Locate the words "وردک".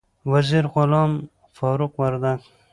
1.99-2.41